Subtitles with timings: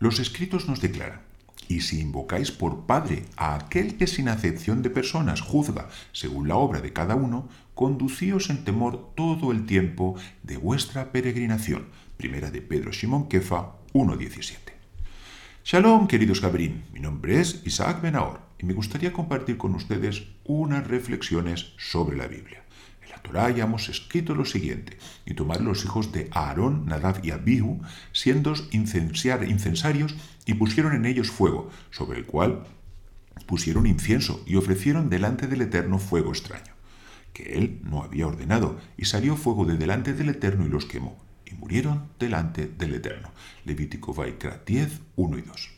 [0.00, 1.22] Los escritos nos declaran,
[1.66, 6.54] y si invocáis por Padre a aquel que sin acepción de personas juzga según la
[6.54, 10.14] obra de cada uno, conducíos en temor todo el tiempo
[10.44, 11.88] de vuestra peregrinación.
[12.16, 14.56] Primera de Pedro Shimon Kefa 1.17.
[15.64, 16.84] Shalom, queridos Gabrín.
[16.92, 22.28] Mi nombre es Isaac Benahor y me gustaría compartir con ustedes unas reflexiones sobre la
[22.28, 22.62] Biblia.
[23.10, 27.30] La Torah ya hemos escrito lo siguiente, y tomar los hijos de Aarón, Nadab y
[27.30, 27.80] Abihu,
[28.12, 30.14] siendo incensarios,
[30.46, 32.64] y pusieron en ellos fuego, sobre el cual
[33.46, 36.72] pusieron incienso y ofrecieron delante del Eterno fuego extraño,
[37.32, 41.16] que él no había ordenado, y salió fuego de delante del Eterno y los quemó,
[41.46, 43.30] y murieron delante del Eterno.
[43.64, 45.70] Levítico Vaikra 10, 1 y 2.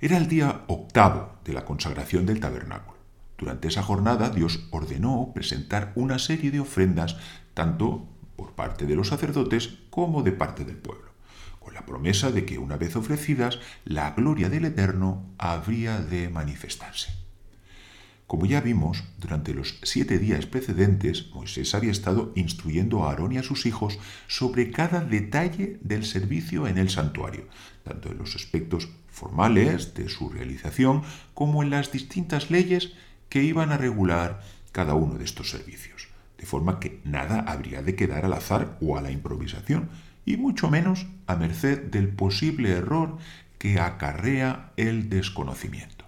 [0.00, 2.93] Era el día octavo de la consagración del tabernáculo.
[3.38, 7.16] Durante esa jornada Dios ordenó presentar una serie de ofrendas
[7.54, 11.14] tanto por parte de los sacerdotes como de parte del pueblo
[11.64, 17.12] con la promesa de que una vez ofrecidas, la gloria del Eterno habría de manifestarse.
[18.26, 23.38] Como ya vimos, durante los siete días precedentes, Moisés había estado instruyendo a Aarón y
[23.38, 27.48] a sus hijos sobre cada detalle del servicio en el santuario,
[27.82, 31.02] tanto en los aspectos formales de su realización
[31.34, 32.92] como en las distintas leyes
[33.34, 36.06] que iban a regular cada uno de estos servicios,
[36.38, 39.88] de forma que nada habría de quedar al azar o a la improvisación,
[40.24, 43.18] y mucho menos a merced del posible error
[43.58, 46.04] que acarrea el desconocimiento.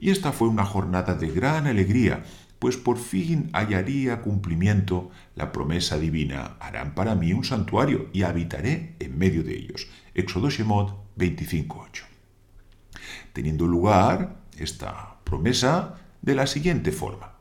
[0.00, 2.24] Y esta fue una jornada de gran alegría,
[2.58, 8.96] pues por fin hallaría cumplimiento la promesa divina, harán para mí un santuario y habitaré
[8.98, 9.86] en medio de ellos.
[10.12, 12.02] Éxodo Shemot 25.8.
[13.32, 17.32] Teniendo lugar esta promesa de la siguiente forma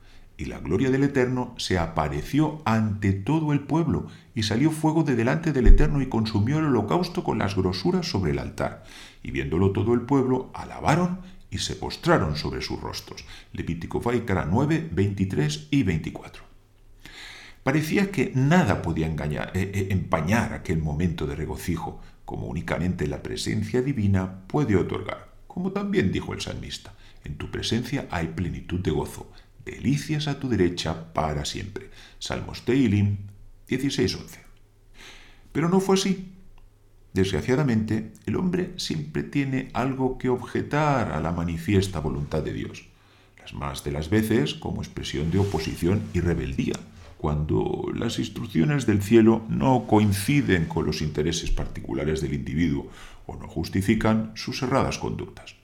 [0.41, 5.15] y la gloria del Eterno se apareció ante todo el pueblo, y salió fuego de
[5.15, 8.83] delante del Eterno y consumió el holocausto con las grosuras sobre el altar.
[9.21, 11.19] Y viéndolo todo el pueblo, alabaron
[11.51, 13.23] y se postraron sobre sus rostros.
[13.53, 16.43] Levítico Vaikara 9, 23 y 24.
[17.61, 23.21] Parecía que nada podía engañar, eh, eh, empañar aquel momento de regocijo, como únicamente la
[23.21, 26.93] presencia divina puede otorgar, como también dijo el salmista.
[27.23, 29.31] En tu presencia hay plenitud de gozo,
[29.65, 31.89] delicias a tu derecha para siempre.
[32.19, 33.17] Salmos Teilim
[33.67, 34.39] 16:11.
[35.51, 36.31] Pero no fue así.
[37.13, 42.87] Desgraciadamente, el hombre siempre tiene algo que objetar a la manifiesta voluntad de Dios,
[43.37, 46.75] las más de las veces como expresión de oposición y rebeldía,
[47.17, 52.89] cuando las instrucciones del cielo no coinciden con los intereses particulares del individuo
[53.27, 55.60] o no justifican sus erradas conductas.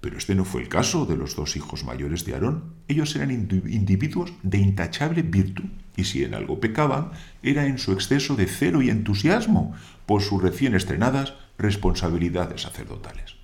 [0.00, 2.74] Pero este no fue el caso de los dos hijos mayores de Aarón.
[2.86, 5.64] Ellos eran individuos de intachable virtud,
[5.96, 7.10] y si en algo pecaban,
[7.42, 9.74] era en su exceso de celo y entusiasmo
[10.06, 13.34] por sus recién estrenadas responsabilidades sacerdotales.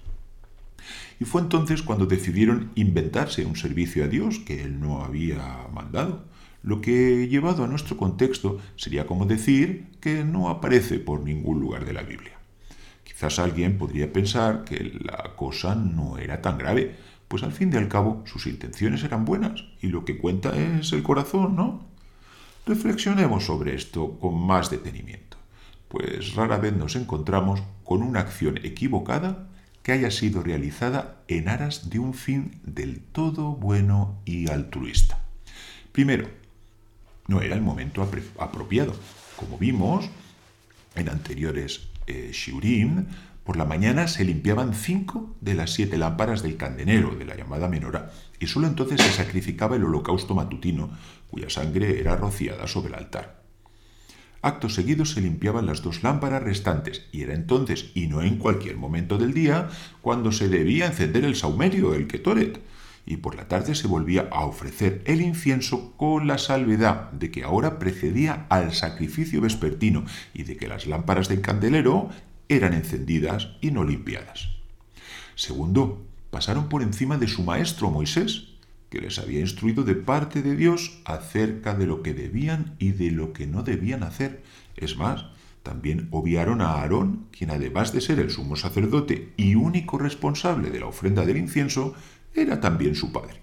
[1.20, 6.24] Y fue entonces cuando decidieron inventarse un servicio a Dios que él no había mandado,
[6.62, 11.84] lo que llevado a nuestro contexto sería como decir que no aparece por ningún lugar
[11.84, 12.38] de la Biblia.
[13.14, 16.96] Quizás alguien podría pensar que la cosa no era tan grave,
[17.28, 20.92] pues al fin y al cabo sus intenciones eran buenas y lo que cuenta es
[20.92, 21.86] el corazón, ¿no?
[22.66, 25.36] Reflexionemos sobre esto con más detenimiento,
[25.86, 29.46] pues rara vez nos encontramos con una acción equivocada
[29.84, 35.20] que haya sido realizada en aras de un fin del todo bueno y altruista.
[35.92, 36.28] Primero,
[37.28, 38.02] no era el momento
[38.38, 38.96] apropiado.
[39.36, 40.10] Como vimos
[40.96, 42.32] en anteriores eh,
[43.44, 47.68] por la mañana se limpiaban cinco de las siete lámparas del candelero, de la llamada
[47.68, 48.10] menorá,
[48.40, 50.90] y sólo entonces se sacrificaba el holocausto matutino,
[51.30, 53.44] cuya sangre era rociada sobre el altar.
[54.40, 58.76] Acto seguido se limpiaban las dos lámparas restantes, y era entonces, y no en cualquier
[58.76, 59.68] momento del día,
[60.00, 62.60] cuando se debía encender el saumerio, el ketoret,
[63.06, 67.44] y por la tarde se volvía a ofrecer el incienso con la salvedad de que
[67.44, 72.08] ahora precedía al sacrificio vespertino y de que las lámparas del candelero
[72.48, 74.48] eran encendidas y no limpiadas.
[75.34, 78.48] Segundo, pasaron por encima de su maestro Moisés,
[78.88, 83.10] que les había instruido de parte de Dios acerca de lo que debían y de
[83.10, 84.42] lo que no debían hacer.
[84.76, 85.26] Es más,
[85.64, 90.80] también obviaron a Aarón, quien además de ser el sumo sacerdote y único responsable de
[90.80, 91.94] la ofrenda del incienso,
[92.34, 93.42] era también su padre.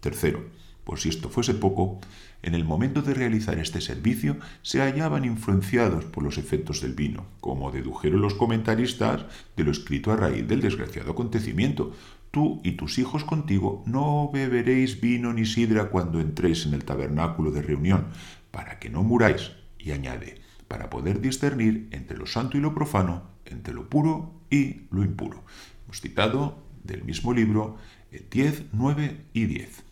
[0.00, 0.44] Tercero,
[0.84, 2.00] por si esto fuese poco,
[2.42, 7.26] en el momento de realizar este servicio se hallaban influenciados por los efectos del vino,
[7.40, 9.24] como dedujeron los comentaristas
[9.56, 11.92] de lo escrito a raíz del desgraciado acontecimiento.
[12.30, 17.50] Tú y tus hijos contigo no beberéis vino ni sidra cuando entréis en el tabernáculo
[17.50, 18.06] de reunión,
[18.52, 19.52] para que no muráis.
[19.78, 24.82] Y añade, para poder discernir entre lo santo y lo profano, entre lo puro y
[24.90, 25.44] lo impuro.
[25.84, 27.76] Hemos citado del mismo libro
[28.10, 29.84] 10, 9 y 10.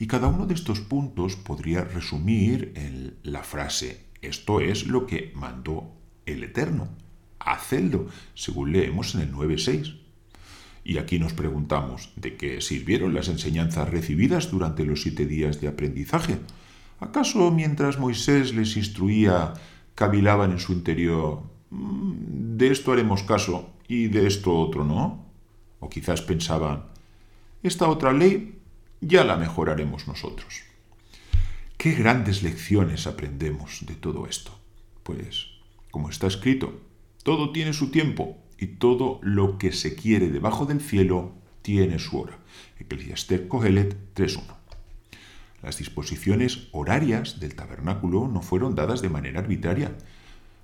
[0.00, 5.32] Y cada uno de estos puntos podría resumir en la frase, esto es lo que
[5.34, 5.92] mandó
[6.26, 6.88] el Eterno,
[7.40, 9.98] hacedlo, según leemos en el 9.6.
[10.84, 15.68] Y aquí nos preguntamos, ¿de qué sirvieron las enseñanzas recibidas durante los siete días de
[15.68, 16.38] aprendizaje?
[17.00, 19.54] ¿Acaso mientras Moisés les instruía,
[19.94, 25.27] cavilaban en su interior, mm, de esto haremos caso y de esto otro no?
[25.80, 26.84] O quizás pensaban,
[27.62, 28.58] esta otra ley
[29.00, 30.62] ya la mejoraremos nosotros.
[31.76, 34.58] Qué grandes lecciones aprendemos de todo esto.
[35.04, 35.46] Pues,
[35.90, 36.80] como está escrito,
[37.22, 42.18] todo tiene su tiempo y todo lo que se quiere debajo del cielo tiene su
[42.18, 42.38] hora.
[42.80, 44.42] Eclesiastés Cogelet 3.1.
[45.62, 49.96] Las disposiciones horarias del tabernáculo no fueron dadas de manera arbitraria,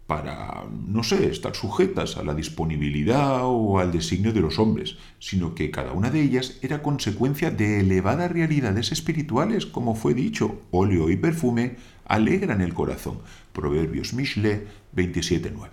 [0.07, 5.55] para, no sé, estar sujetas a la disponibilidad o al designio de los hombres, sino
[5.55, 11.09] que cada una de ellas era consecuencia de elevadas realidades espirituales, como fue dicho, óleo
[11.09, 13.21] y perfume alegran el corazón.
[13.55, 15.71] Proverbios Mishle 27.9.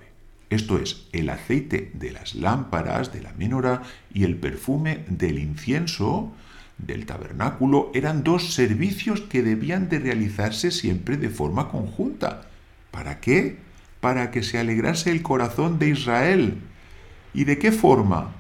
[0.50, 6.32] Esto es, el aceite de las lámparas de la menora y el perfume del incienso
[6.78, 12.50] del tabernáculo eran dos servicios que debían de realizarse siempre de forma conjunta.
[12.92, 13.58] ¿Para qué?
[14.02, 16.58] Para que se alegrase el corazón de Israel.
[17.34, 18.34] ¿Y de qué forma?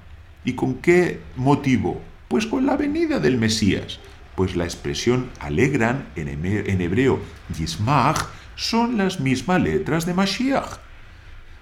[0.44, 2.02] ¿Y con qué motivo?
[2.28, 4.00] Pues con la venida del Mesías.
[4.36, 7.20] Pues la expresión alegran en hebreo
[7.56, 8.26] yismach
[8.56, 10.80] son las mismas letras de Mashiach.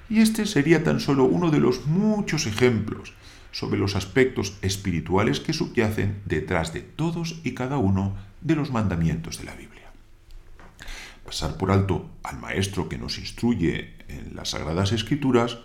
[0.09, 3.13] Y este sería tan solo uno de los muchos ejemplos
[3.51, 9.39] sobre los aspectos espirituales que subyacen detrás de todos y cada uno de los mandamientos
[9.39, 9.78] de la Biblia.
[11.29, 15.59] Pasar por alto al maestro que nos instruye en las Sagradas Escrituras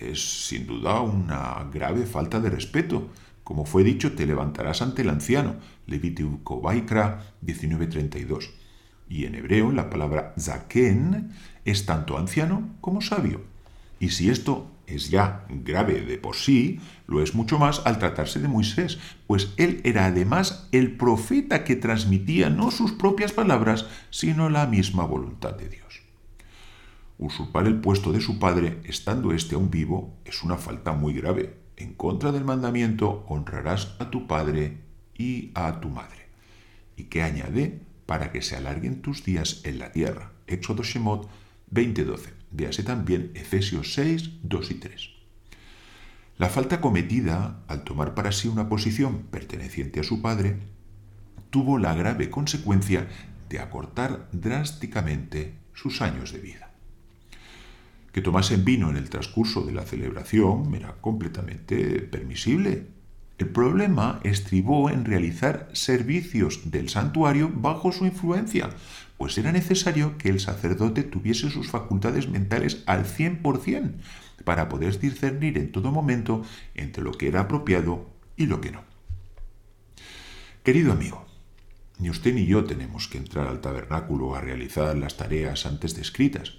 [0.00, 3.08] es sin duda una grave falta de respeto.
[3.44, 5.60] Como fue dicho, te levantarás ante el anciano.
[5.86, 8.50] Levítico Baikra 19:32.
[9.08, 11.30] Y en hebreo la palabra zaken
[11.64, 13.44] es tanto anciano como sabio.
[14.00, 18.40] Y si esto es ya grave de por sí, lo es mucho más al tratarse
[18.40, 24.48] de Moisés, pues él era además el profeta que transmitía no sus propias palabras, sino
[24.48, 26.02] la misma voluntad de Dios.
[27.18, 31.56] Usurpar el puesto de su padre, estando éste aún vivo, es una falta muy grave.
[31.76, 34.78] En contra del mandamiento, honrarás a tu padre
[35.16, 36.26] y a tu madre.
[36.96, 40.32] Y que añade, para que se alarguen tus días en la tierra.
[40.46, 41.28] Éxodo Shemot
[41.70, 42.32] 20:12.
[42.50, 45.10] Véase también Efesios 6, 2 y 3.
[46.38, 50.58] La falta cometida al tomar para sí una posición perteneciente a su padre
[51.50, 53.08] tuvo la grave consecuencia
[53.48, 56.72] de acortar drásticamente sus años de vida.
[58.12, 62.86] Que tomasen vino en el transcurso de la celebración era completamente permisible.
[63.38, 68.70] El problema estribó en realizar servicios del santuario bajo su influencia,
[69.18, 73.92] pues era necesario que el sacerdote tuviese sus facultades mentales al 100%
[74.44, 76.44] para poder discernir en todo momento
[76.74, 78.06] entre lo que era apropiado
[78.36, 78.84] y lo que no.
[80.62, 81.26] Querido amigo,
[81.98, 86.54] ni usted ni yo tenemos que entrar al tabernáculo a realizar las tareas antes descritas,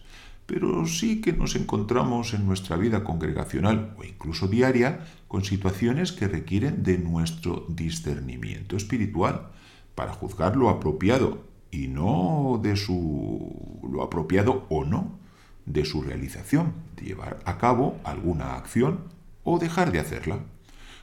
[0.47, 6.27] pero sí que nos encontramos en nuestra vida congregacional o incluso diaria con situaciones que
[6.27, 9.49] requieren de nuestro discernimiento espiritual
[9.93, 15.19] para juzgar lo apropiado y no de su lo apropiado o no
[15.65, 19.01] de su realización, de llevar a cabo alguna acción
[19.43, 20.39] o dejar de hacerla.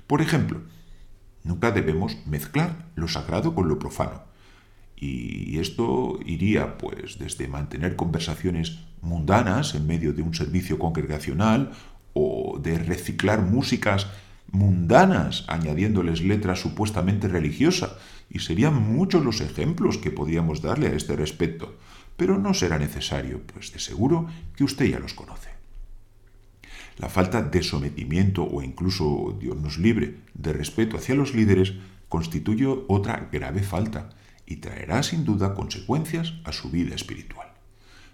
[0.07, 0.62] Por ejemplo,
[1.42, 4.23] nunca debemos mezclar lo sagrado con lo profano.
[4.97, 11.73] Y esto iría pues desde mantener conversaciones mundanas en medio de un servicio congregacional
[12.13, 14.07] o de reciclar músicas
[14.51, 17.93] mundanas añadiéndoles letras supuestamente religiosas
[18.31, 21.77] y serían muchos los ejemplos que podíamos darle a este respecto,
[22.17, 25.51] pero no será necesario, pues de seguro que usted ya los conoce.
[26.99, 31.73] La falta de sometimiento o incluso, Dios nos libre, de respeto hacia los líderes
[32.09, 34.11] constituye otra grave falta
[34.47, 37.49] y traerá sin duda consecuencias a su vida espiritual.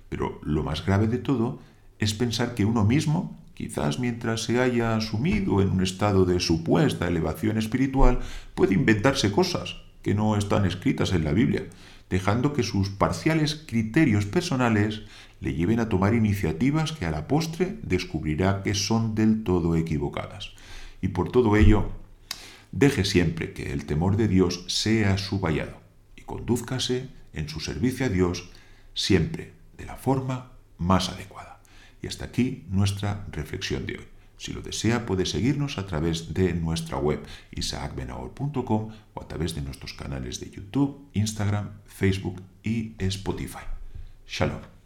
[0.08, 1.60] Pero lo más grave de todo
[1.98, 7.08] es pensar que uno mismo, quizás mientras se haya sumido en un estado de supuesta
[7.08, 8.20] elevación espiritual,
[8.54, 11.66] puede inventarse cosas que no están escritas en la Biblia,
[12.08, 15.02] dejando que sus parciales criterios personales
[15.40, 20.54] le lleven a tomar iniciativas que a la postre descubrirá que son del todo equivocadas.
[21.02, 21.90] Y por todo ello,
[22.72, 25.79] deje siempre que el temor de Dios sea su vallado y
[26.30, 28.50] condúzcase en su servicio a Dios
[28.94, 31.60] siempre de la forma más adecuada.
[32.02, 34.06] Y hasta aquí nuestra reflexión de hoy.
[34.36, 37.20] Si lo desea, puede seguirnos a través de nuestra web
[37.50, 43.66] isaacbenahor.com o a través de nuestros canales de YouTube, Instagram, Facebook y Spotify.
[44.28, 44.79] Shalom.